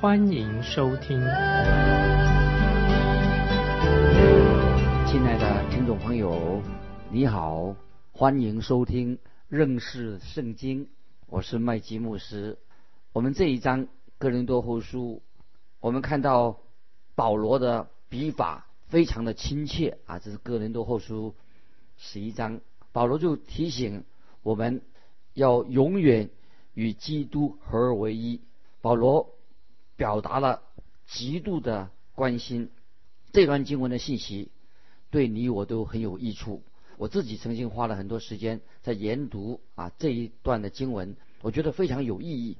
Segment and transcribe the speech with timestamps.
[0.00, 1.20] 欢迎收听。
[5.06, 6.62] 亲爱的听众朋友，
[7.10, 7.76] 你好，
[8.10, 9.18] 欢迎收听
[9.50, 10.88] 认识圣经，
[11.26, 12.56] 我是麦吉牧师。
[13.12, 15.20] 我们这一章哥林多后书，
[15.80, 16.60] 我们看到
[17.14, 21.34] 保罗的笔法非常的亲切啊，这是哥林多后书。
[21.98, 24.04] 十一章，保罗就提醒
[24.42, 24.80] 我们
[25.34, 26.30] 要永远
[26.72, 28.40] 与基督合而为一。
[28.80, 29.34] 保罗
[30.00, 30.62] 表达了
[31.06, 32.70] 极度的关心。
[33.32, 34.50] 这段经文的信息
[35.10, 36.62] 对你我都很有益处。
[36.96, 42.56] 我自己曾经花了很多时间在研读啊这一段的经文，我觉得非常有意义。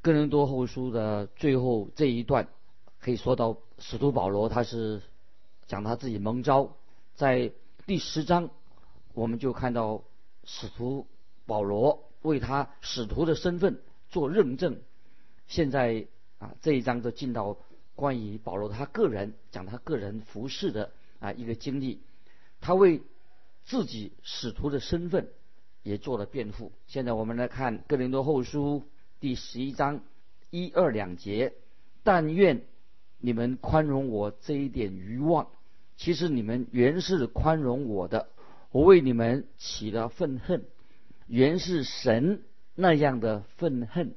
[0.00, 2.46] 哥林多后书的最后这一段
[3.00, 5.02] 可以说到使徒保罗，他是
[5.66, 6.76] 讲他自己蒙召，
[7.16, 7.50] 在
[7.84, 8.50] 第十章。
[9.12, 10.04] 我们就看到
[10.44, 11.08] 使徒
[11.46, 14.80] 保罗为他使徒的身份做认证。
[15.48, 16.06] 现在
[16.60, 17.58] 这一章就进到
[17.94, 22.00] 关于保罗他个人讲他个人服饰的啊一个经历，
[22.60, 23.02] 他为
[23.64, 25.28] 自己使徒的身份
[25.82, 26.72] 也做了辩护。
[26.86, 28.84] 现在我们来看哥林多后书
[29.20, 30.02] 第十一章
[30.50, 31.54] 一二两节，
[32.02, 32.62] 但愿
[33.18, 35.48] 你们宽容我这一点愚妄，
[35.96, 38.28] 其实你们原是宽容我的。
[38.72, 40.64] 我为你们起了愤恨，
[41.26, 42.42] 原是神
[42.74, 44.14] 那样的愤恨，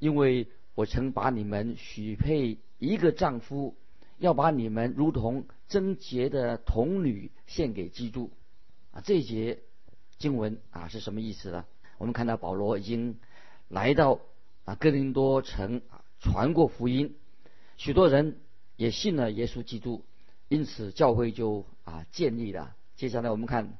[0.00, 3.76] 因为我曾把你们许配一个丈夫，
[4.18, 8.30] 要把你们如同贞洁的童女献给基督。
[8.92, 9.60] 啊，这一节
[10.18, 11.64] 经文啊是什么意思呢？
[11.98, 13.18] 我们看到保罗已经
[13.68, 14.20] 来到
[14.64, 17.14] 啊哥林多城啊传过福音，
[17.76, 18.38] 许多人
[18.76, 20.04] 也信了耶稣基督，
[20.48, 22.74] 因此教会就啊建立了。
[22.96, 23.76] 接下来我们看。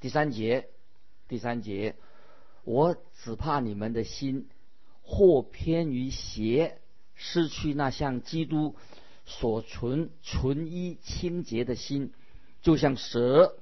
[0.00, 0.68] 第三节，
[1.28, 1.96] 第三节，
[2.64, 4.48] 我只怕你们的心
[5.04, 6.78] 或偏于邪，
[7.14, 8.74] 失去那像基督
[9.24, 12.12] 所存纯一清洁的心，
[12.62, 13.56] 就像蛇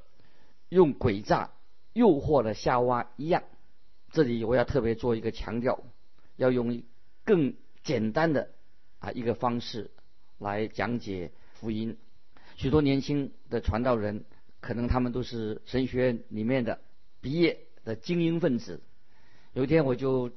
[0.70, 1.50] 用诡诈
[1.92, 3.42] 诱惑了夏娃一样。
[4.12, 5.84] 这里我要特别做一个强调，
[6.36, 6.82] 要用
[7.24, 7.54] 更
[7.84, 8.48] 简单的
[9.00, 9.90] 啊一个方式
[10.38, 11.98] 来讲解福音。
[12.56, 14.24] 许多年轻的传道人。
[14.62, 16.78] 可能他们都是神学院里面的
[17.20, 18.80] 毕业的精英分子。
[19.54, 20.30] 有一天我就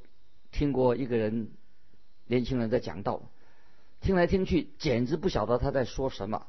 [0.56, 1.50] 听过一个人
[2.28, 3.24] 年轻人在讲道，
[4.00, 6.48] 听来听去简直不晓得他在说什么。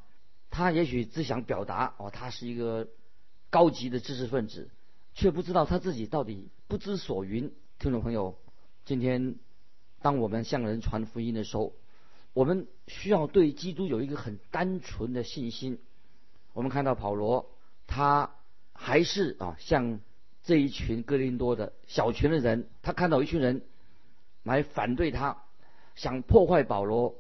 [0.49, 2.87] 他也许只想表达哦，他是一个
[3.50, 4.71] 高级的知识分子，
[5.16, 7.53] 却不知道他自己到底不知所云。
[7.81, 8.39] 听众朋友，
[8.84, 9.34] 今天
[10.03, 11.75] 当我们向人传福音的时候，
[12.33, 15.81] 我们需要对基督有一个很单纯的信心。
[16.53, 17.50] 我们看到保罗。
[17.89, 18.31] 他
[18.72, 20.00] 还是啊，像
[20.45, 23.62] 这一群哥林多的小群的人，他看到一群人
[24.47, 25.43] 来反对他，
[25.95, 27.17] 想破坏保罗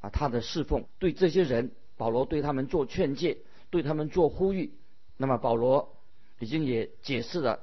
[0.00, 0.84] 啊他的侍奉。
[0.98, 3.38] 对这些人，保罗对他们做劝诫，
[3.70, 4.74] 对他们做呼吁。
[5.16, 5.96] 那么保罗
[6.38, 7.60] 已经也解释了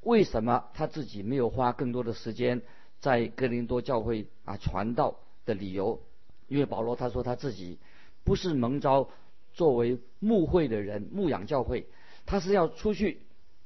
[0.00, 2.62] 为什么他自己没有花更多的时间
[3.00, 6.00] 在哥林多教会啊传道的理由。
[6.46, 7.78] 因为保罗他说他自己
[8.22, 9.08] 不是蒙召。
[9.54, 11.88] 作为牧会的人，牧养教会，
[12.26, 13.22] 他是要出去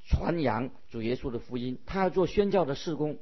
[0.07, 3.19] 传扬主耶稣的福音，他要做宣教的事工。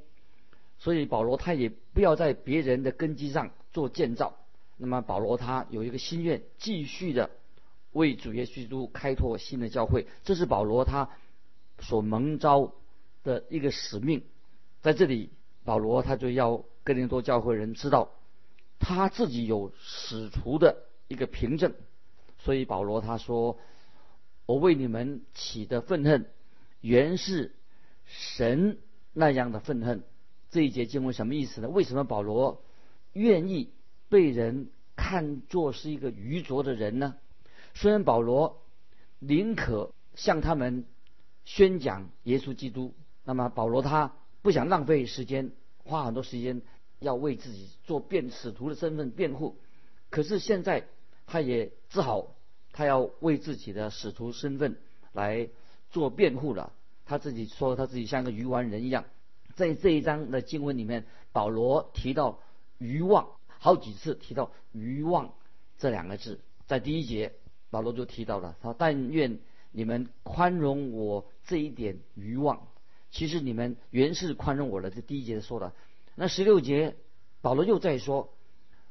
[0.81, 4.35] 所以保罗他也不要在别人的根基上做建造。
[4.77, 7.29] 那么保罗他有一个心愿，继续的
[7.91, 11.07] 为主耶稣基督开拓新的教会，这是保罗他
[11.77, 12.73] 所蒙召
[13.23, 14.23] 的一个使命。
[14.81, 15.29] 在这里，
[15.63, 18.09] 保罗他就要跟林多教会人知道，
[18.79, 20.77] 他自己有使徒的
[21.07, 21.75] 一个凭证。
[22.39, 23.59] 所以保罗他说
[24.47, 26.25] ：“我为你们起的愤恨，
[26.79, 27.53] 原是
[28.07, 28.79] 神
[29.13, 30.01] 那样的愤恨。”
[30.51, 31.69] 这一节经文什么意思呢？
[31.69, 32.61] 为什么保罗
[33.13, 33.71] 愿意
[34.09, 37.15] 被人看作是一个愚拙的人呢？
[37.73, 38.61] 虽然保罗
[39.19, 40.85] 宁可向他们
[41.45, 42.93] 宣讲耶稣基督，
[43.23, 45.51] 那么保罗他不想浪费时间，
[45.83, 46.61] 花很多时间
[46.99, 49.57] 要为自己做辩使徒的身份辩护。
[50.09, 50.85] 可是现在。
[51.27, 52.35] 他也只好，
[52.73, 54.75] 他要为自己的使徒身份
[55.13, 55.47] 来
[55.89, 56.73] 做辩护了。
[57.05, 59.05] 他自己说他自己像个愚顽人一样。
[59.55, 62.39] 在这一章的经文里面，保罗提到
[62.77, 65.33] 愚妄好几次，提到愚妄
[65.77, 67.33] 这两个字，在第一节
[67.69, 69.39] 保罗就提到了，他但愿
[69.71, 72.67] 你们宽容我这一点欲望。
[73.09, 75.73] 其实你们原是宽容我的，这第一节说的。
[76.15, 76.95] 那十六节
[77.41, 78.33] 保罗又在说，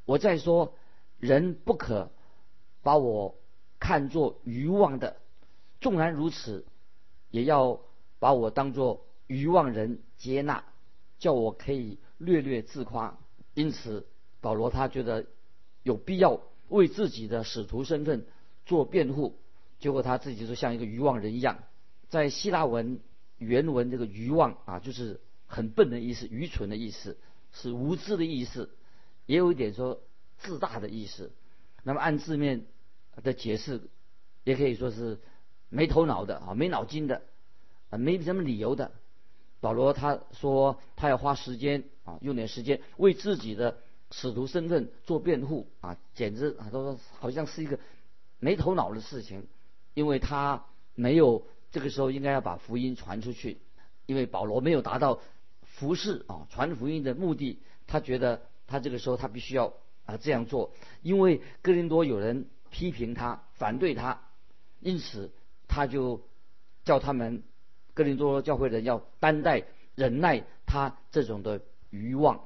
[0.05, 0.75] 我在说
[1.19, 2.11] 人不可
[2.83, 3.37] 把我
[3.79, 5.17] 看作愚妄的，
[5.81, 6.67] 纵然如此，
[7.31, 7.81] 也要
[8.19, 10.65] 把我当作愚妄人接纳，
[11.19, 13.19] 叫我可以略略自夸。
[13.55, 14.07] 因此
[14.41, 15.27] 保罗他觉得
[15.83, 18.27] 有必要为自己的使徒身份
[18.67, 19.39] 做辩护，
[19.79, 21.59] 结果他自己就像一个愚妄人一样，
[22.09, 23.01] 在希腊文。
[23.39, 27.17] 原文这个愚妄啊，就是很笨的意思，愚蠢的意思，
[27.53, 28.69] 是无知的意思，
[29.25, 30.03] 也有一点说
[30.37, 31.33] 自大的意思。
[31.83, 32.67] 那么按字面
[33.23, 33.81] 的解释，
[34.45, 35.21] 也可以说是
[35.71, 37.23] 没头脑的啊，没脑筋的
[37.89, 38.93] 啊，没什么理由的。
[39.61, 43.79] 保罗他说他要花时间啊，用点时间为自己的
[44.11, 47.79] 使徒身份做辩护啊，简直啊，都好像是一个
[48.39, 49.47] 没头脑的事情，
[49.95, 50.65] 因为他
[50.95, 51.47] 没有。
[51.73, 53.59] 这个时候应该要把福音传出去，
[54.07, 55.21] 因为保罗没有达到
[55.63, 59.73] 服侍啊传福音的目的，他觉得他这个时候他必须要
[60.05, 60.73] 啊这样做，
[61.03, 64.21] 因为哥林多有人批评他反对他，
[64.81, 65.31] 因此
[65.69, 66.23] 他就
[66.85, 67.45] 叫他们
[67.95, 69.65] 哥林多教会人要担待
[69.95, 71.61] 忍耐他这种的
[71.91, 72.41] 欲望，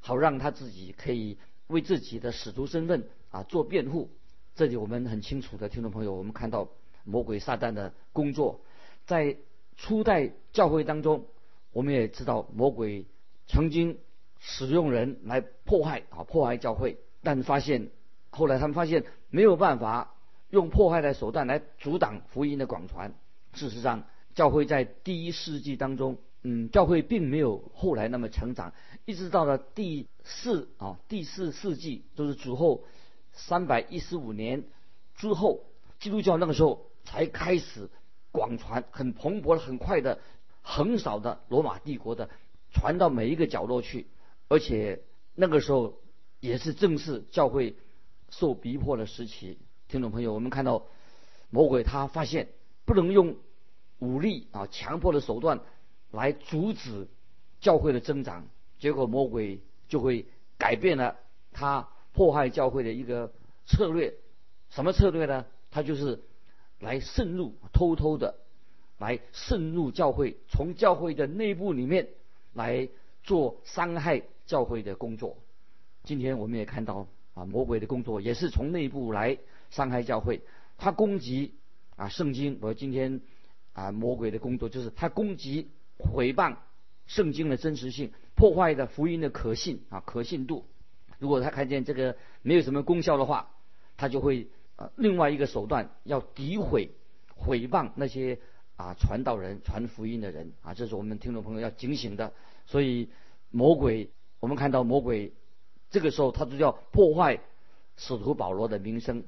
[0.00, 4.10] 好让他自己可以为自己的使徒身份啊做辩护。
[4.54, 6.68] 这里我们很清楚的听众朋友，我们看到。
[7.06, 8.62] 魔鬼撒旦的工作，
[9.04, 9.36] 在
[9.76, 11.26] 初代教会当中，
[11.70, 13.04] 我们也知道魔鬼
[13.46, 13.98] 曾经
[14.38, 16.96] 使用人来迫害啊，迫害教会。
[17.22, 17.90] 但发现
[18.30, 20.14] 后来他们发现没有办法
[20.48, 23.12] 用迫害的手段来阻挡福音的广传。
[23.52, 24.04] 事实上，
[24.34, 28.72] 教会在第一世纪当中，嗯，教会并没有后来那么成长，
[29.04, 32.84] 一直到了第四啊第四世纪，就是主后
[33.32, 34.64] 三百一十五年
[35.14, 35.64] 之后，
[36.00, 36.86] 基督教那个时候。
[37.06, 37.90] 才开始
[38.32, 40.18] 广传，很蓬勃、很快的
[40.62, 42.30] 横扫的罗马帝国的
[42.72, 44.06] 传到每一个角落去，
[44.48, 45.02] 而且
[45.34, 45.98] 那个时候
[46.40, 47.76] 也是正是教会
[48.30, 49.58] 受逼迫的时期。
[49.86, 50.86] 听众朋友，我们看到
[51.50, 52.48] 魔鬼他发现
[52.86, 53.36] 不能用
[53.98, 55.60] 武力啊强迫的手段
[56.10, 57.08] 来阻止
[57.60, 58.46] 教会的增长，
[58.78, 60.26] 结果魔鬼就会
[60.58, 61.16] 改变了
[61.52, 63.32] 他迫害教会的一个
[63.66, 64.14] 策略。
[64.70, 65.46] 什么策略呢？
[65.70, 66.22] 他就是。
[66.80, 68.34] 来渗入，偷偷的
[68.98, 72.08] 来渗入教会，从教会的内部里面
[72.52, 72.88] 来
[73.22, 75.38] 做伤害教会的工作。
[76.02, 79.38] 今天我们也看到啊，魔鬼的工作也是从内部来
[79.70, 80.42] 伤害教会。
[80.76, 81.54] 他攻击
[81.96, 83.22] 啊圣经，我今天
[83.74, 85.68] 啊魔鬼的工作就是他攻击
[85.98, 86.56] 毁谤
[87.06, 90.64] 圣经的真实性，破坏的福音的可信啊可信度。
[91.18, 93.50] 如果他看见这个没有什么功效的话，
[93.98, 94.48] 他就会。
[94.76, 96.90] 啊，另外一个手段要诋毁、
[97.36, 98.40] 毁谤那些
[98.74, 102.32] 啊传道人、传福音的人啊，这是我们听众朋友要警醒的。
[102.66, 103.08] 所以
[103.52, 104.10] 魔鬼，
[104.40, 105.32] 我们看到魔鬼
[105.90, 107.38] 这个时候，他就要破坏
[107.96, 109.22] 使徒保罗的名声。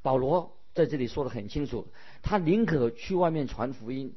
[0.00, 1.88] 保罗在这里说的很清楚，
[2.22, 4.14] 他宁可去外面传福音，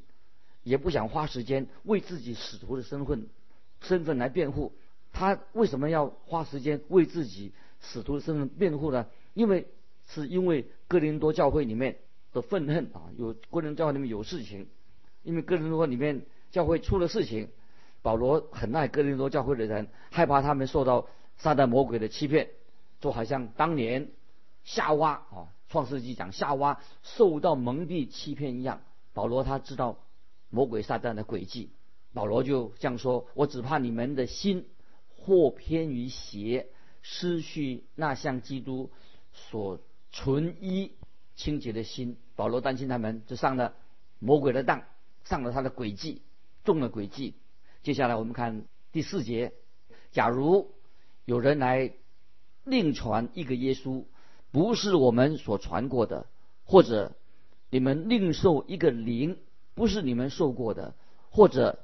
[0.62, 3.26] 也不想花时间为自己使徒的身份
[3.80, 4.72] 身份来辩护。
[5.12, 9.08] 他为什么要花时间为自己使徒的身份辩护呢？
[9.34, 9.66] 因为
[10.06, 11.96] 是因为哥林多教会里面
[12.32, 14.68] 的愤恨啊，有哥林多教会里面有事情，
[15.24, 17.48] 因为哥林多里面教会出了事情，
[18.02, 22.50] 保罗很爱哥林多教会的人，害怕他们受到撒旦魔鬼的欺骗，
[23.00, 24.10] 就好像当年
[24.62, 28.82] 夏娃啊，创世纪讲夏娃受到蒙蔽欺骗一样。
[29.14, 29.98] 保罗他知道
[30.50, 31.70] 魔鬼撒旦的诡计，
[32.12, 34.68] 保罗就这样说：我只怕你们的心
[35.08, 36.68] 或偏于邪，
[37.00, 38.92] 失去那像基督
[39.32, 39.80] 所。
[40.14, 40.92] 纯一
[41.36, 43.74] 清洁的心，保罗担心他们就上了
[44.18, 44.84] 魔鬼的当，
[45.24, 46.20] 上了他的诡计，
[46.64, 47.36] 中了诡计。
[47.82, 49.54] 接下来我们看第四节：
[50.10, 50.74] 假如
[51.24, 51.94] 有人来
[52.62, 54.04] 另传一个耶稣，
[54.52, 56.26] 不是我们所传过的，
[56.64, 57.12] 或者
[57.70, 59.38] 你们另受一个灵，
[59.74, 60.94] 不是你们受过的，
[61.30, 61.80] 或者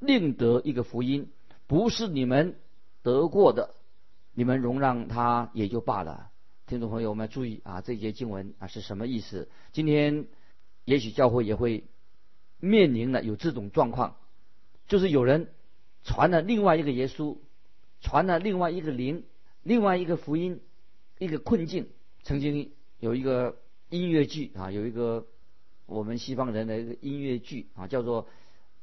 [0.00, 1.30] 另得一个福音，
[1.66, 2.56] 不是你们
[3.02, 3.74] 得过的，
[4.34, 6.30] 你们容让他也就罢了。
[6.66, 9.48] 听众朋友，们注意啊，这节经文啊是什么意思？
[9.72, 10.26] 今天
[10.84, 11.84] 也许教会也会
[12.58, 14.16] 面临的有这种状况，
[14.88, 15.52] 就是有人
[16.02, 17.36] 传了另外一个耶稣，
[18.00, 19.24] 传了另外一个灵，
[19.62, 20.60] 另外一个福音，
[21.24, 21.88] 一个困境。
[22.22, 23.58] 曾经有一个
[23.90, 25.26] 音乐剧啊，有一个
[25.86, 28.24] 我们西方人的一个音乐剧啊，叫做《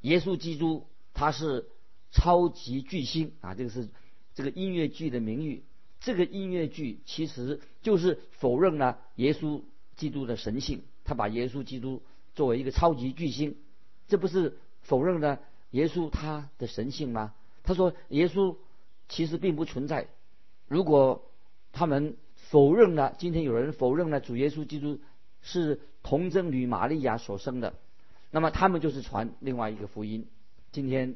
[0.01, 0.79] 耶稣基督》，
[1.13, 1.67] 他是
[2.11, 3.89] 超级巨星啊，这个是
[4.35, 5.63] 这个音乐剧的名誉。
[5.99, 9.61] 这个音乐剧其实就是否认了耶稣
[9.95, 12.01] 基督的神性，他把耶稣基督
[12.33, 13.55] 作为一个超级巨星，
[14.07, 15.39] 这不是否认了
[15.71, 17.33] 耶稣他的神性吗？
[17.63, 18.55] 他说耶稣
[19.09, 20.07] 其实并不存在。
[20.67, 21.29] 如果
[21.71, 22.17] 他们
[22.51, 24.99] 否认了，今天有人否认了主耶稣基督
[25.41, 27.75] 是童贞女玛利亚所生的，
[28.29, 30.27] 那么他们就是传另外一个福音。
[30.73, 31.15] 今天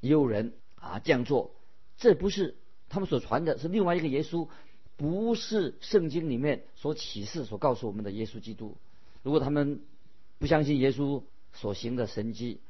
[0.00, 1.54] 也有人啊这样做，
[1.98, 2.56] 这不是。
[2.88, 4.48] 他们所传的是另外一个耶稣，
[4.96, 8.76] 不是圣经里面所启示、所告诉我们的耶稣基督。
[9.22, 9.82] 如果他们
[10.40, 11.22] 不相信耶稣
[11.52, 12.60] 所行的神迹，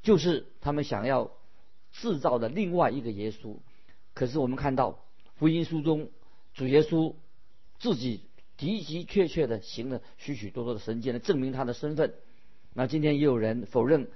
[0.00, 1.32] 就是他们想要
[1.90, 3.56] 制造的另外一个耶稣。
[4.14, 5.00] 可是我们看到
[5.34, 6.08] 福音书中，
[6.54, 7.14] 主耶稣
[7.78, 8.22] 自己
[8.56, 12.14] 的的确确的行了许许多多的神迹来证明他的身份。
[12.74, 14.08] 那今天也有人否认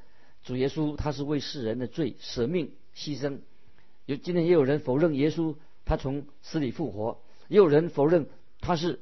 [0.43, 3.41] 主耶稣他是为世人的罪舍命牺牲。
[4.07, 5.55] 有今天也有人否认耶稣
[5.85, 8.27] 他从死里复活，也有人否认
[8.61, 9.01] 他是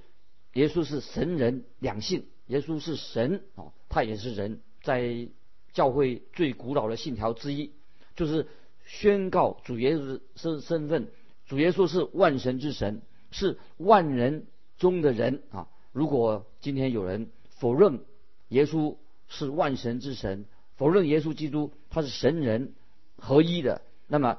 [0.53, 4.61] 耶稣是神人两性，耶稣是神啊，他也是人。
[4.83, 5.29] 在
[5.73, 7.73] 教会最古老的信条之一，
[8.17, 8.47] 就是
[8.85, 11.09] 宣告主耶稣身身份，
[11.47, 14.47] 主耶稣是万神之神，是万人
[14.77, 15.69] 中的人啊。
[15.93, 18.01] 如果今天有人否认
[18.49, 18.97] 耶稣
[19.29, 20.45] 是万神之神，
[20.77, 22.75] 否认耶稣基督他是神人
[23.17, 24.39] 合一的，那么。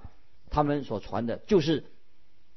[0.53, 1.85] 他们所传的就是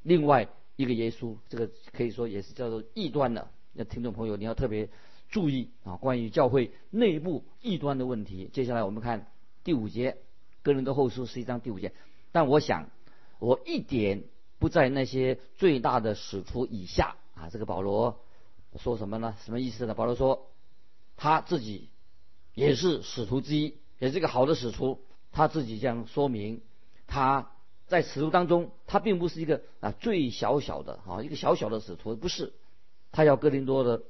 [0.01, 3.47] 另外一个耶稣，这个可以说也是叫做异端的。
[3.71, 4.89] 那听众朋友，你要特别
[5.29, 8.49] 注意啊，关于教会内部异端的问题。
[8.51, 9.31] 接下来我们看
[9.63, 10.11] 第五节，
[10.61, 11.93] 《哥林多后书》十一章第五节。
[12.33, 12.89] 但我想，
[13.39, 14.23] 我一点
[14.59, 17.49] 不在那些最大的使徒以下啊。
[17.49, 18.19] 这个保罗
[18.77, 19.35] 说什么呢？
[19.43, 19.93] 什么意思呢？
[19.93, 20.47] 保罗说
[21.17, 21.89] 他自己
[22.53, 24.99] 也是使徒之一，也是一个好的使徒。
[25.31, 26.61] 他自己这样说明
[27.07, 27.51] 他。
[27.87, 32.51] 在使徒当中，他并不是一个啊最小小的啊一个小小的使徒，不是。
[33.11, 34.01] 他要哥林多的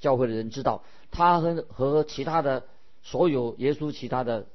[0.00, 2.66] 教会的人知道，他和和其他的
[3.02, 4.48] 所有耶稣其他的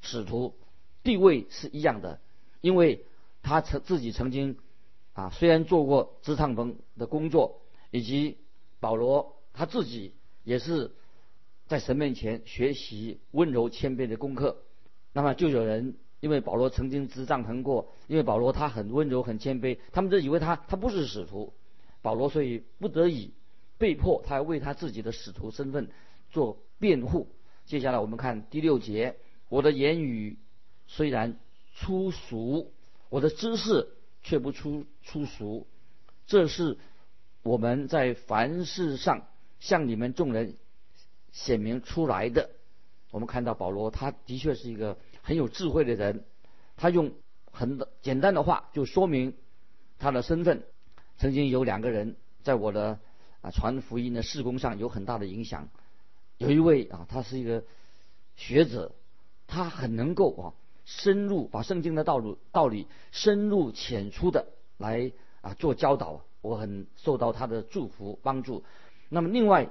[0.00, 0.54] 使徒
[1.02, 2.18] 地位是一样的，
[2.62, 3.04] 因为
[3.42, 4.56] 他曾自己曾经
[5.16, 8.38] 啊虽然做过支帐篷的工作，以及
[8.78, 10.92] 保罗他自己也是
[11.66, 14.62] 在神面前学习温柔谦卑的功课，
[15.12, 15.96] 那么就有人。
[16.18, 21.52] 因为保罗曾经执帐篷过，因为保罗他很温柔很谦卑，他们都以为他他不是使徒，
[22.00, 23.34] 保罗所以不得已
[23.76, 25.90] 被迫他要为他自己的使徒身份
[26.30, 27.28] 做辩护。
[27.66, 29.16] 接下来我们看第六节，
[29.50, 30.38] 我的言语
[30.86, 31.38] 虽然
[31.74, 32.72] 粗俗，
[33.10, 33.95] 我的知识
[34.26, 35.66] 却不出粗俗，
[36.26, 36.76] 这是
[37.42, 39.26] 我们在凡事上
[39.60, 40.56] 向你们众人
[41.32, 42.50] 显明出来的。
[43.10, 44.98] 我们看到保罗他的确是一个。
[45.22, 46.24] 很有智慧的人，
[46.76, 47.12] 他用
[47.50, 49.34] 很简单的话就说明
[49.98, 50.62] 他的身份。
[51.18, 52.14] 曾经有两个人
[52.44, 53.00] 在我的
[53.40, 55.68] 啊传福音的事工上有很大的影响。
[56.38, 57.64] 有一位啊，他是一个
[58.36, 58.94] 学者，
[59.48, 60.54] 他很能够啊
[60.86, 64.46] 深入把圣经的道路道理深入浅出的
[64.78, 65.12] 来
[65.42, 66.24] 啊做教导。
[66.40, 68.64] 我很受到他的祝福帮助。
[69.10, 69.68] 那么另外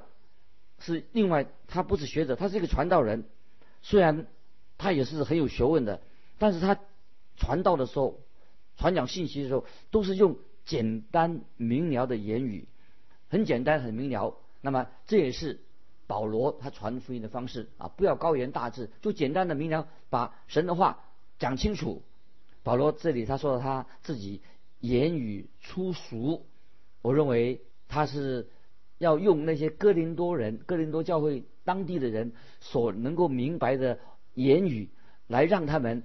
[0.77, 3.24] 是另外他不是学者，他是一个传道人，
[3.81, 4.27] 虽然。
[4.77, 6.01] 他也是很有学问的，
[6.38, 6.77] 但是他
[7.38, 8.19] 传道的时候，
[8.75, 12.67] 传讲信息的时候，都是用简单明了的言语，
[13.29, 14.36] 很简单很明了。
[14.60, 15.62] 那么这也是
[16.08, 21.04] 保罗他传福音的方式啊，不要高言大志，就简单的明了，把神的话
[21.40, 22.02] 讲清楚。
[22.64, 24.42] 保罗这里他说的他自己
[24.80, 26.46] 言语粗俗，
[27.02, 28.48] 我认为他是
[28.98, 34.00] 要用那些哥林多人、哥林多教会当地的人所能够明白的。
[34.36, 34.90] 言语
[35.28, 36.04] 来让他们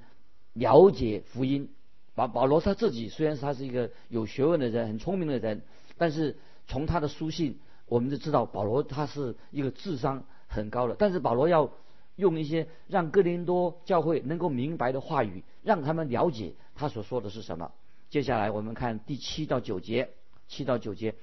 [0.52, 1.68] 了解福音。
[2.14, 5.62] 保保罗他自己虽然他是一个有学问的人，很聪明的人，
[5.98, 6.38] 但是
[6.68, 7.58] 从他的书信，
[7.90, 10.94] 我们就知道保罗他是一个智商很高的。
[10.98, 11.70] 但是保罗要
[12.16, 17.72] 用一些让哥林多教会能够明白的话语，让他们了解他所说的是什么。
[18.08, 20.08] 接下来我们看第七到九节，
[20.48, 21.14] 七到九节，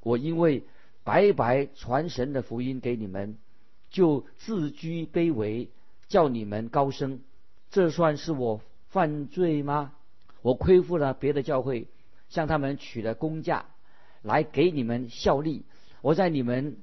[0.00, 0.64] 我因为
[1.04, 3.36] 白白传神的福音给你们，
[3.90, 5.68] 就自居卑微。
[6.08, 7.20] 叫你们高升，
[7.70, 9.94] 这算是我犯罪吗？
[10.42, 11.88] 我亏负了别的教会，
[12.28, 13.64] 向他们取了工价，
[14.20, 15.64] 来给你们效力。
[16.02, 16.76] 我在你们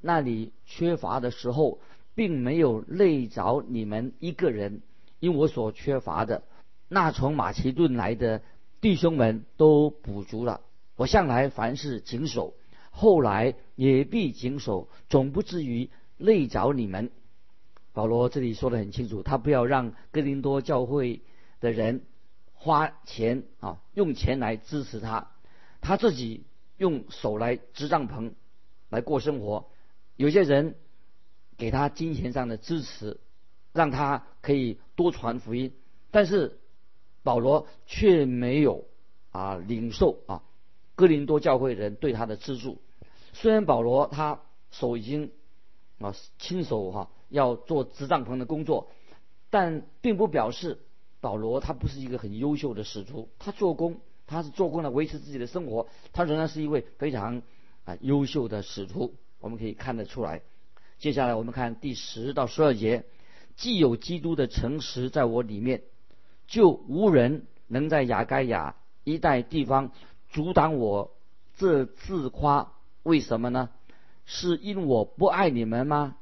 [0.00, 1.80] 那里缺乏的时候，
[2.14, 4.82] 并没有累着你们一个人，
[5.20, 6.42] 因我所缺乏的，
[6.88, 8.42] 那从马其顿来的
[8.80, 10.60] 弟兄们都补足了。
[10.96, 12.54] 我向来凡事谨守，
[12.90, 15.88] 后来也必谨守，总不至于
[16.18, 17.10] 累着你们。
[17.92, 21.22] 保罗这里说的很清楚，他不要让哥林多教会
[21.60, 22.02] 的人
[22.52, 25.30] 花钱啊，用钱来支持他。
[25.80, 26.44] 他自己
[26.76, 28.32] 用手来支帐篷
[28.94, 29.66] 来过生活。
[30.16, 30.76] 有些人
[31.56, 33.18] 给他金钱上的支持，
[33.72, 35.74] 让他可以多传福音，
[36.12, 36.60] 但是
[37.24, 38.84] 保罗却没有
[39.32, 40.42] 啊领受啊
[40.94, 42.80] 哥林多教会人对他的资助。
[43.32, 45.32] 虽然保罗他手已经
[45.98, 48.90] 啊亲手哈要做支帐篷的工作，
[49.50, 50.78] 但并不表示
[51.20, 53.28] 保罗他不是一个很优秀的使徒。
[53.40, 57.42] 他做工，他是做工来维持自己的生活，他仍然是一位非常
[57.84, 59.14] 啊优秀的使徒。
[59.40, 60.42] 我们可以看得出来。
[60.98, 63.04] 接下来我们看第十到十二节，
[63.56, 65.82] 既有基督的诚实在我里面，
[66.46, 69.92] 就无人能在雅该亚一带地方
[70.30, 71.14] 阻挡我
[71.56, 72.72] 这自夸。
[73.02, 73.68] 为什么呢？
[74.24, 76.16] 是因我不爱你们吗？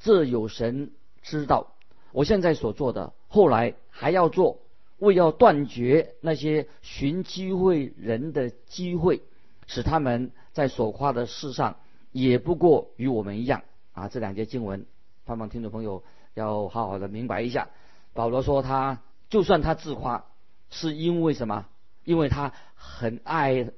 [0.00, 0.90] 这有神
[1.22, 1.72] 知道。
[2.10, 4.58] 我现在所做的，后来还要做，
[4.98, 9.22] 为要断绝那些寻机会人的机会，
[9.66, 11.76] 使他们在所夸的事上
[12.12, 13.62] 也不过与我们一样。
[13.92, 14.86] 啊，这两节经文，
[15.24, 16.02] 盼望听众朋友
[16.34, 17.68] 要好好的明白一下。
[18.12, 20.24] 保罗说，他就算他自夸，
[20.70, 21.66] 是因为什么？
[22.04, 23.70] 因为他很爱。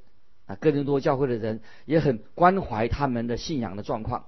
[0.46, 4.26] 啊，哥林多教会的人也很关怀他们的信仰的状况。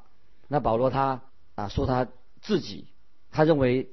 [0.48, 1.22] 那保罗他
[1.54, 2.08] 啊说他
[2.40, 2.88] 自己，
[3.30, 3.88] 他认为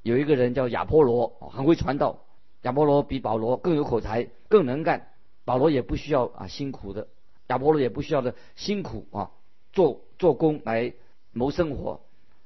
[0.00, 2.20] 有一个人叫亚波罗，很会传道。
[2.62, 5.08] 亚波罗比保罗更有口才，更能干。
[5.46, 7.08] 保罗也不需要啊辛苦的，
[7.46, 9.30] 亚波罗也不需要的辛苦啊
[9.72, 10.92] 做做工来
[11.32, 12.02] 谋生活。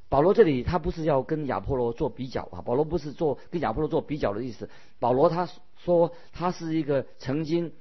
[0.08, 4.70] 保罗这里他不是要跟亚波罗做比较啊，保罗不是做跟亚波罗做比较的意思。
[5.00, 5.48] 保罗他
[5.84, 7.72] 说他是一个曾经。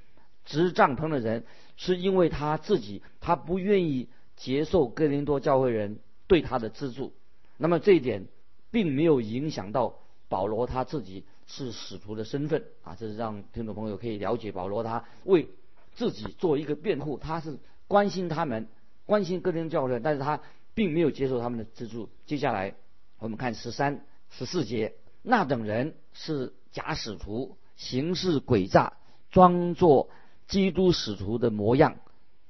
[0.46, 1.44] 执帐篷的人，
[1.76, 7.12] 是因为他自己，他不愿意接受哥林多教会人对他的资助。
[7.58, 8.26] 那么这一点，
[8.70, 9.94] 并没有影响到
[10.28, 12.96] 保罗他自己是使徒的身份啊。
[12.98, 15.48] 这是让听众朋友可以了解保罗他为
[15.94, 18.68] 自己做一个辩护，他是关心他们，
[19.06, 20.40] 关心哥林多教会，但是他
[20.74, 22.08] 并没有接受他们的资助。
[22.26, 22.74] 接下来
[23.18, 28.92] 我们看十三、十四节，那等人是假使徒，行事诡诈，
[29.30, 30.10] 装作。
[30.48, 31.98] 基督使徒的模样，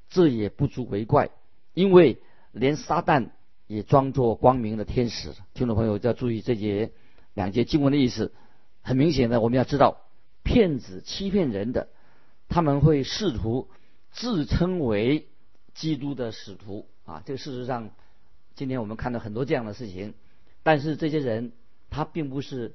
[0.09, 1.29] 这也不足为怪，
[1.74, 2.16] 因为
[2.51, 3.29] 连撒旦
[3.66, 5.35] 也装作光明的天使。
[5.53, 6.92] 听众朋友要注意这节
[7.35, 8.33] 两节经文的意思。
[8.83, 10.01] 很明显的，我们要知道，
[10.43, 11.88] 骗子欺骗人的，
[12.49, 13.69] 他们会试图
[14.11, 15.29] 自称为
[15.75, 17.23] 基督的使徒啊。
[17.25, 17.90] 这个事实上，
[18.55, 20.14] 今天我们看到很多这样的事情。
[20.62, 21.53] 但是这些人，
[21.90, 22.75] 他并不是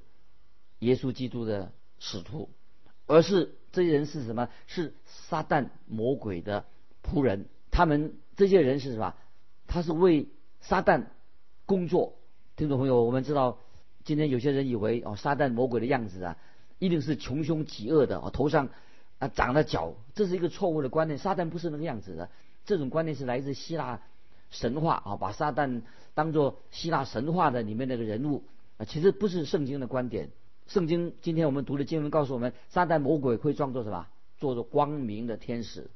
[0.80, 2.50] 耶稣基督的使徒，
[3.08, 3.56] 而是。
[3.76, 4.48] 这些人是什么？
[4.68, 6.66] 是撒旦魔鬼的
[7.04, 7.50] 仆人。
[7.72, 9.16] 他们这些人是什么？
[9.68, 10.30] 他是为
[10.62, 11.08] 撒旦
[11.66, 12.16] 工作。
[12.56, 13.60] 听众朋友，我们知道，
[14.06, 16.38] 今天有些人以为哦，撒旦魔鬼的样子啊，
[16.80, 18.70] 一定是穷凶极恶的哦，头上
[19.20, 21.18] 啊长了角，这是一个错误的观念。
[21.18, 22.30] 撒旦不是那个样子的。
[22.66, 24.00] 这种观念是来自希腊
[24.52, 25.82] 神话啊，把撒旦
[26.14, 28.44] 当做希腊神话的里面那个人物
[28.78, 30.30] 啊，其实不是圣经的观点。
[30.68, 34.08] 圣经今天我们读的经文告诉我们，撒旦魔鬼会装作什么？
[34.38, 35.90] 做作光明的天使，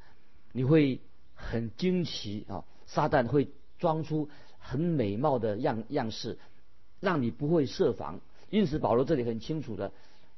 [0.53, 1.01] 你会
[1.35, 2.63] 很惊奇啊！
[2.85, 6.39] 撒旦会装出很美貌的样样式，
[6.99, 8.19] 让你不会设防。
[8.49, 9.91] 因此保罗这里很清楚的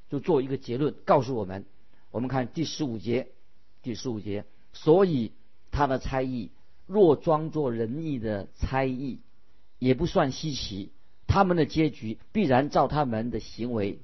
[0.09, 1.65] 就做一个结论，告诉我们：
[2.11, 3.29] 我们看第十五节，
[3.81, 5.31] 第十五节，所以
[5.71, 6.51] 他的猜疑
[6.87, 9.19] 若装作仁义的猜疑，
[9.79, 10.91] 也不算稀奇。
[11.27, 13.99] 他们的结局必然照他们的行为。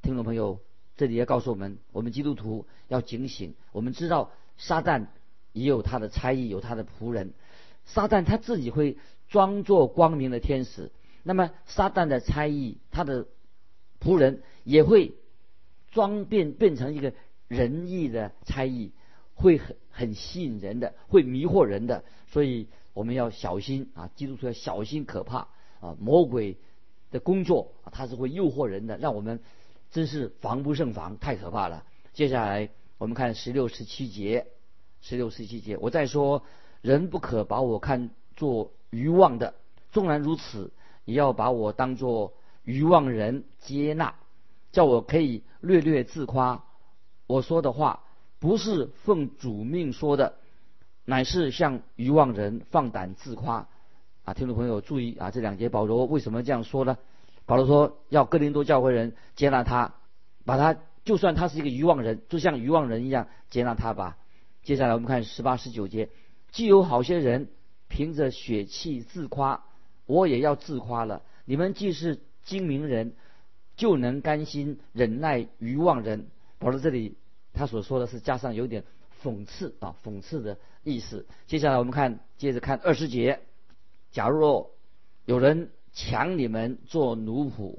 [0.00, 0.58] 听众朋友，
[0.96, 3.54] 这里要告诉我们，我们基督徒要警醒。
[3.72, 5.08] 我们知道撒旦
[5.52, 7.34] 也有他的猜疑，有他的仆人。
[7.84, 8.96] 撒旦他自己会
[9.28, 10.90] 装作光明的天使，
[11.22, 13.26] 那么撒旦的差异，他的
[14.00, 15.14] 仆人也会
[15.90, 17.12] 装变变成一个
[17.48, 18.92] 仁义的差异，
[19.34, 22.04] 会很很吸引人的，会迷惑人的。
[22.28, 25.48] 所以我们要小心啊，基督徒要小心可怕
[25.80, 26.56] 啊，魔鬼
[27.10, 29.40] 的工作啊，他是会诱惑人的，让我们。
[29.90, 31.84] 真是防不胜防，太可怕了。
[32.14, 34.46] 接下来我们看十六、十七节，
[35.02, 36.44] 十六、十七节，我再说，
[36.80, 39.52] 人不可把我看作愚妄的，
[39.90, 40.72] 纵然如此，
[41.04, 42.34] 也要把我当作
[42.64, 44.14] 愚妄人接纳，
[44.70, 46.64] 叫我可以略略自夸。
[47.26, 48.00] 我说的话
[48.38, 50.34] 不是奉主命说的，
[51.04, 53.68] 乃是向愚妄人放胆自夸。
[54.24, 56.96] 啊，听众朋友注意啊，这两节保罗为什么这样说呢？
[57.44, 59.94] 保罗说：“要哥林多教会人接纳他，
[60.44, 64.16] 把他就算他是一个愚妄人，就像愚妄人一样接纳他吧。”
[64.62, 66.08] 接下来我们看十八、十九节
[66.52, 67.48] ：“既有好些人
[67.88, 69.64] 凭着血气自夸，
[70.06, 71.22] 我也要自夸了。
[71.44, 73.12] 你们既是精明人，
[73.76, 76.26] 就能甘心忍耐愚妄人。”
[76.58, 77.16] 保罗这里
[77.52, 78.84] 他所说的是加上有点
[79.22, 81.26] 讽刺啊，讽刺的意思。
[81.46, 83.40] 接下来我们看，接着看二十节。
[84.10, 84.70] 假若
[85.24, 87.78] 有人抢你们做奴仆，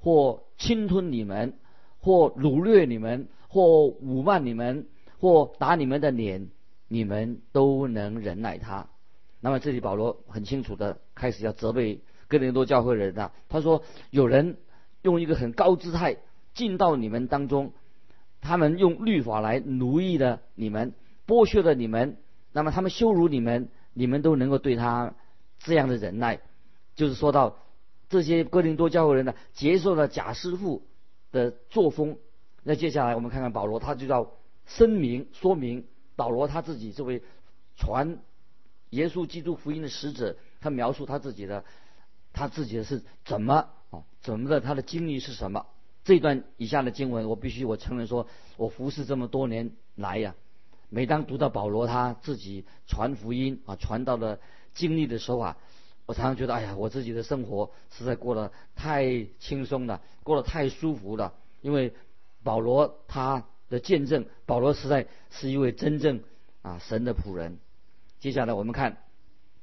[0.00, 1.54] 或侵吞你们，
[2.00, 4.86] 或掳掠你们，或辱骂你们，
[5.18, 6.48] 或打你们的脸，
[6.88, 8.88] 你们都能忍耐他。
[9.40, 13.32] 那么这里保罗很清楚的开始要责备哥林多教会人了。
[13.48, 14.58] 他说：有人
[15.02, 16.18] 用一个很高姿态
[16.54, 17.72] 进到你们当中，
[18.40, 20.92] 他们用律法来奴役了你们，
[21.26, 22.18] 剥削了你们。
[22.52, 25.14] 那么他们羞辱你们，你们都能够对他
[25.58, 26.40] 这样的忍耐，
[26.94, 27.58] 就是说到
[28.08, 30.86] 这些哥林多教会人呢，接受了假师傅
[31.32, 32.18] 的作风。
[32.62, 34.32] 那接下来我们看看保罗，他就要
[34.66, 37.22] 声明说明保罗他自己作为
[37.76, 38.18] 传。
[38.90, 41.64] 耶稣基督福音的使者，他描述他自己的，
[42.32, 44.04] 他自己的是怎么啊？
[44.20, 44.60] 怎么的？
[44.60, 45.66] 他的经历是什么？
[46.04, 50.34] 这段以下的经文，我必须我承认说，我服侍这么多年来呀，
[50.88, 54.38] 每当读到保罗他自己传福音啊，传到了
[54.72, 55.56] 经历的时候啊，
[56.06, 61.34] 我常常觉得，哎呀，我自己的生活实在过得太轻松了，过得太舒服了。
[61.60, 61.92] 因为
[62.44, 66.22] 保罗他的见证，保罗实在是一位真正
[66.62, 67.58] 啊神的仆人。
[68.20, 68.98] 接下来我们看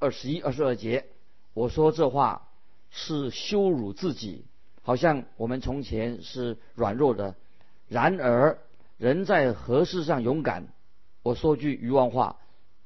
[0.03, 1.05] 二十一、二十二节，
[1.53, 2.49] 我说这话
[2.89, 4.43] 是羞辱自己，
[4.81, 7.35] 好像我们从前是软弱的。
[7.87, 8.59] 然而
[8.97, 10.67] 人在何事上勇敢？
[11.21, 12.35] 我说句愚妄话，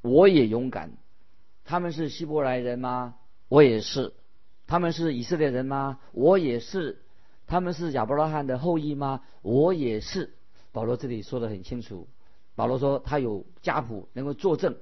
[0.03, 0.91] 我也勇敢。
[1.65, 3.15] 他们是希伯来人吗？
[3.49, 4.13] 我也是。
[4.67, 5.97] 他们是以色列人吗？
[6.11, 7.01] 我也是。
[7.47, 9.21] 他们是亚伯拉罕的后裔吗？
[9.41, 10.35] 我也是。
[10.71, 12.07] 保罗这里说的很清楚。
[12.53, 14.77] 保罗说他有家谱能够作证。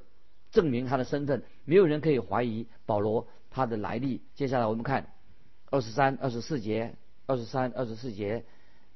[0.56, 4.22] 证明他的身份，没有人可以怀疑保罗他的来历。
[4.36, 5.14] 接下来我们看
[5.70, 8.46] 二十三、二十四节，二十三、二十四节，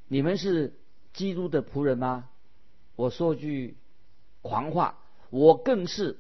[0.08, 0.74] 你们是
[1.12, 2.30] 基督的仆人吗？
[2.96, 3.76] 我说句
[4.42, 5.00] 狂话，
[5.32, 6.18] 我更是，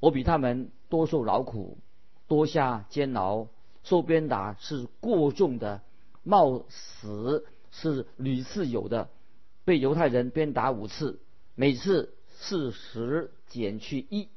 [0.00, 1.78] 我比他们多受劳苦，
[2.26, 3.46] 多下监牢，
[3.84, 5.80] 受鞭打是过重的，
[6.24, 9.10] 冒死是屡次有的，
[9.64, 11.20] 被犹太人鞭打五次，
[11.54, 14.28] 每次四十减去一。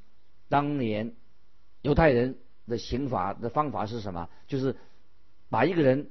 [0.50, 1.14] 当年
[1.82, 4.30] 犹太人的刑罚的方法是什么？
[4.48, 4.76] 就是
[5.50, 6.10] 把一个人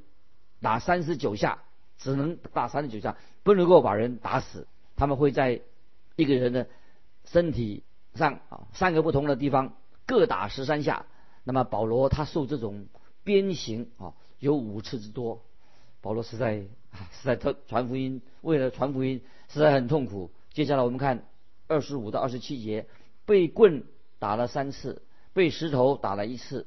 [0.60, 1.62] 打三十九下，
[1.98, 4.66] 只能打三十九下，不能够把人打死。
[4.96, 5.62] 他们会在
[6.16, 6.68] 一个人的
[7.24, 7.82] 身体
[8.14, 9.74] 上啊三个不同的地方
[10.06, 11.06] 各打十三下。
[11.44, 12.86] 那么保罗他受这种
[13.22, 15.42] 鞭刑啊有五次之多。
[16.00, 20.30] 保罗实在实在特传福音，为了传福音实在很痛苦。
[20.52, 21.26] 接下来我们看
[21.66, 22.86] 二十五到二十七节，
[23.26, 23.84] 被棍。
[24.24, 25.02] 打了三次，
[25.34, 26.66] 被石头打了一次，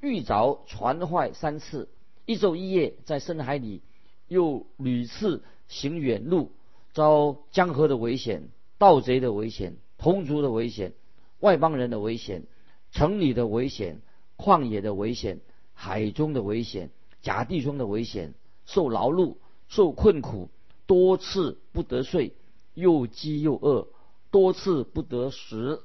[0.00, 1.90] 遇着船坏三次，
[2.24, 3.82] 一昼一夜在深海里，
[4.28, 6.52] 又屡次行远路，
[6.94, 10.94] 遭江河的危险、盗贼的危险、同族的危险、
[11.40, 12.44] 外邦人的危险、
[12.92, 14.00] 城里的危险、
[14.38, 15.40] 旷野的危险、
[15.74, 16.88] 海中的危险、
[17.20, 18.32] 假地中的危险，
[18.64, 19.36] 受劳碌、
[19.68, 20.48] 受困苦，
[20.86, 22.32] 多次不得睡，
[22.72, 23.88] 又饥又饿，
[24.30, 25.82] 多次不得食。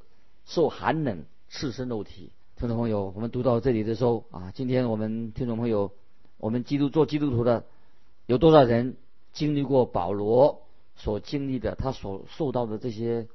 [0.48, 2.32] 受寒冷，赤身肉体。
[2.56, 5.92] 听众朋友，我们读到这里的时候啊，今天我们听众朋友，
[6.38, 7.66] 我们基督做基督徒的，
[8.28, 8.96] 有多少人
[9.34, 10.64] 经历过保罗
[10.96, 13.28] 所经历的，他所受到的这些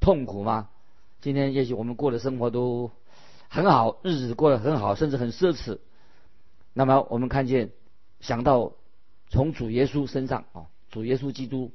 [0.00, 0.68] 痛苦吗？
[1.20, 2.90] 今天也许我们过的生活都
[3.48, 5.78] 很好，日子过得很好，甚至很奢侈。
[6.72, 7.70] 那么我们看见，
[8.18, 8.72] 想到
[9.28, 11.70] 从主耶稣身上啊，主耶稣基督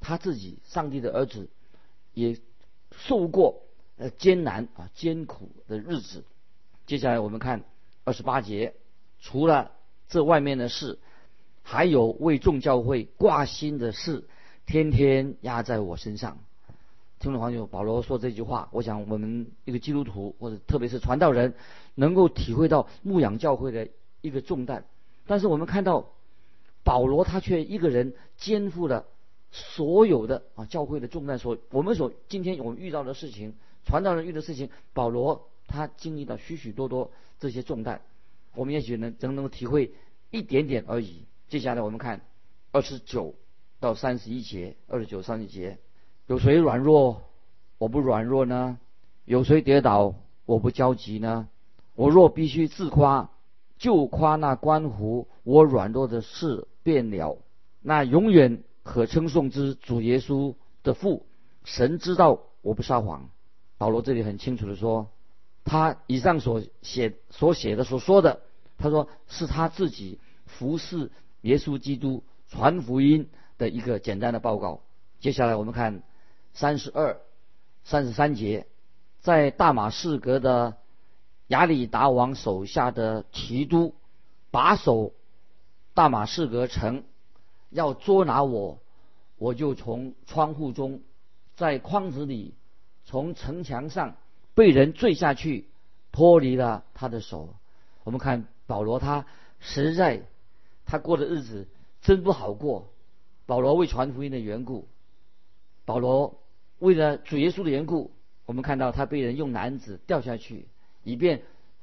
[0.00, 1.48] 他自己，上帝的儿子，
[2.14, 2.38] 也
[2.92, 3.65] 受过。
[3.98, 6.24] 呃，艰难啊，艰苦的日子。
[6.86, 7.64] 接下来我们看
[8.04, 8.74] 二十八节，
[9.20, 9.72] 除了
[10.08, 10.98] 这外面的事，
[11.62, 14.24] 还有为众教会挂心的事，
[14.66, 16.36] 天天压在我身上。
[17.18, 21.54] 听众朋友，保罗说这句话，我想我们一个基督徒或者特别是传道人，
[21.94, 23.88] 能够体会到牧养教会的
[24.20, 24.84] 一个重担。
[25.26, 26.10] 但是我们看到
[26.84, 29.06] 保罗他却一个人肩负了
[29.50, 33.54] 所有的啊教会的重担，所我们所今天我们遇到的事情。
[33.86, 38.02] 传道人遇的事情，保罗他经历了许许多多这些重担，
[38.54, 39.92] 我们也许能能能体会
[40.30, 41.24] 一点点而已。
[41.48, 42.20] 接下来我们看
[42.72, 43.34] 二十九
[43.78, 45.78] 到三十一节，二十九三十节，
[46.26, 47.22] 有谁软弱，
[47.78, 48.78] 我不软弱呢？
[49.24, 51.48] 有谁跌倒，我不焦急呢？
[51.94, 53.30] 我若必须自夸，
[53.78, 57.38] 就夸那关乎我软弱的事变了。
[57.80, 61.24] 那永远可称颂之主耶稣的父，
[61.62, 63.30] 神知道我不撒谎。
[63.78, 65.10] 保罗这里很清楚的说，
[65.64, 68.40] 他以上所写、所写的、所说的，
[68.78, 71.10] 他说是他自己服侍
[71.42, 74.80] 耶稣基督、传福音的一个简单的报告。
[75.20, 76.02] 接下来我们看
[76.54, 77.20] 三十二
[77.84, 78.66] 三十三节，
[79.20, 80.76] 在大马士革的
[81.48, 83.94] 亚里达王手下的提督
[84.50, 85.12] 把守
[85.94, 87.04] 大马士革城，
[87.70, 88.78] 要捉拿我，
[89.36, 91.02] 我就从窗户中，
[91.56, 92.54] 在筐子里，
[93.06, 94.16] 从城墙上
[94.54, 95.66] 被人坠下去，
[96.12, 97.54] 脱离了他的手。
[98.04, 99.24] 我们看保罗，他
[99.60, 100.22] 实在
[100.84, 101.66] 他过的日子
[102.02, 102.88] 真不好过。
[103.46, 104.88] 保罗为传福音的缘故，
[105.84, 106.40] 保罗
[106.80, 108.10] 为了主耶稣的缘故，
[108.44, 110.66] 我们看到他被人用篮子掉下去，
[111.04, 111.42] 以便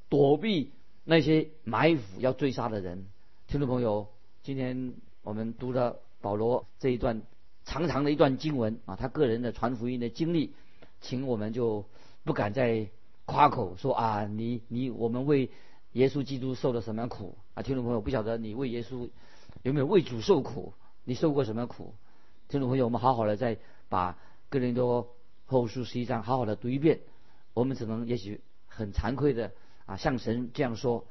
[0.09, 0.71] 躲避
[1.05, 3.05] 那些埋伏要追杀的人。
[3.47, 4.09] 听众朋友，
[4.41, 7.21] 今天我们读了保罗这一段
[7.63, 10.53] 长长的一段经文啊，他个人的传福音的经历，
[11.03, 11.85] 请我们就
[12.23, 12.87] 不敢再
[13.25, 15.51] 夸口说啊，你你我们为
[15.91, 17.61] 耶稣基督受了什么苦啊？
[17.61, 19.09] 听众朋友，不晓得你为耶稣
[19.61, 20.73] 有没有为主受苦？
[21.03, 21.93] 你受过什么苦？
[22.47, 24.17] 听众朋友，我们好好的再把
[24.49, 25.13] 哥林多
[25.45, 27.01] 后书十一章好好的读一遍。
[27.53, 29.51] 我们只能也许很惭愧的
[29.85, 31.05] 啊，向神这样说：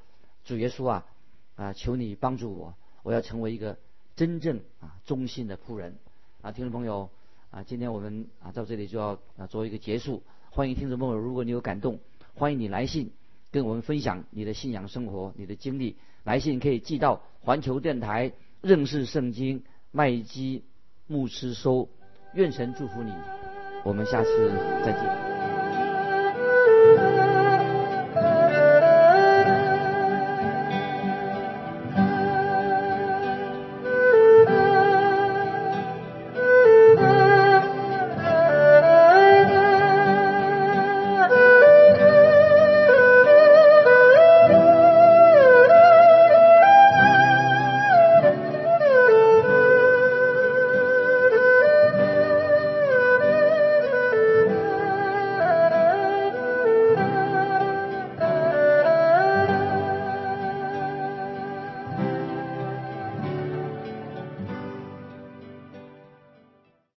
[0.45, 1.07] 主耶稣啊
[1.55, 3.79] 啊，求你帮助我，我要成为一个
[4.17, 5.99] 真正啊忠心的仆人
[6.41, 6.51] 啊。
[6.51, 7.11] 听众朋友
[7.53, 10.23] 啊，今天我们啊到这里就要啊做一个结束。
[10.51, 11.99] 欢迎听众朋友，如果你有感动，
[12.33, 13.13] 欢迎你来信
[13.51, 15.97] 跟我们分享你的信仰生活、你的经历。
[16.25, 19.63] 来信可以寄到环球电台认识圣经。
[19.91, 20.65] 麦基
[21.07, 21.91] 牧师收，
[22.33, 23.13] 愿神祝福你，
[23.85, 24.49] 我们下次
[24.83, 25.32] 再见。